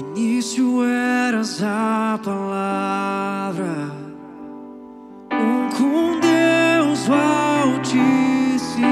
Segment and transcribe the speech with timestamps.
[0.00, 3.92] início eras a palavra,
[5.32, 8.86] um com Deus Altíssimo.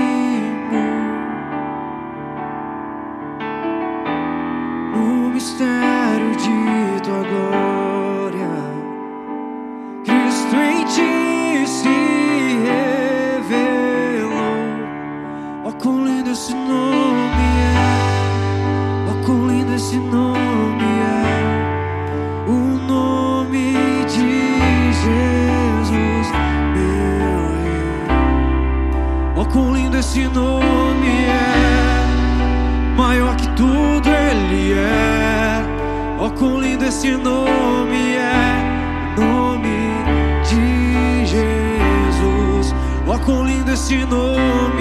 [4.95, 8.53] No mistério de tua glória,
[10.05, 11.89] Cristo em ti se
[13.47, 14.43] revelou.
[15.65, 17.77] Ó, oh, com lindo esse nome é,
[19.09, 20.58] ó, oh, com lindo esse nome.
[29.53, 32.97] quão lindo esse nome é.
[32.97, 35.65] Maior que tudo ele é.
[36.19, 39.15] Ó, quão lindo esse nome é.
[39.17, 39.69] Nome
[40.49, 42.75] de Jesus.
[43.07, 44.78] Ó, quão lindo esse nome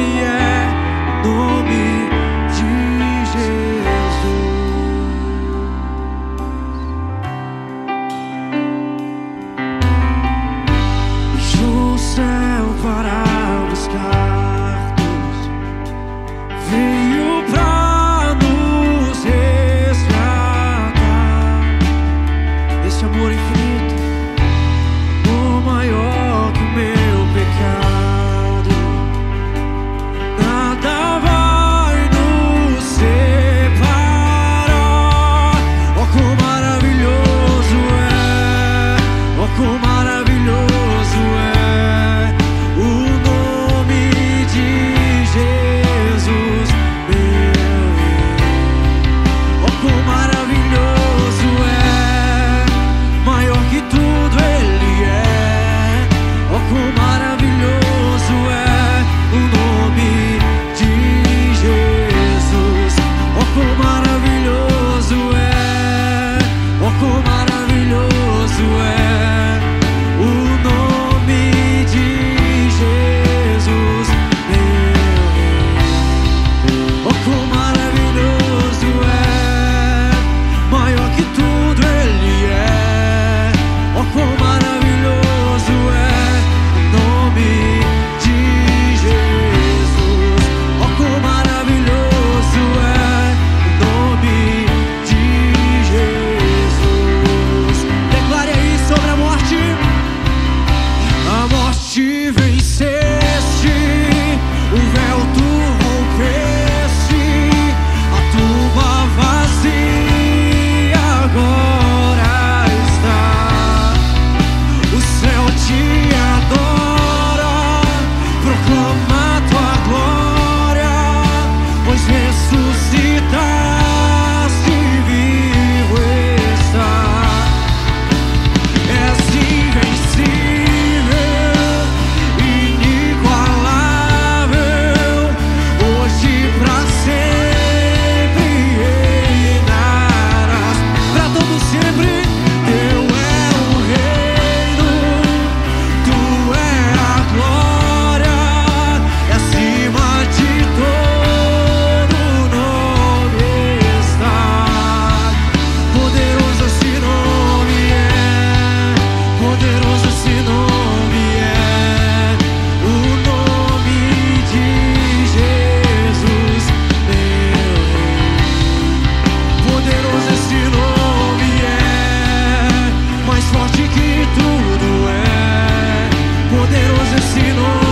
[177.18, 177.87] ensino.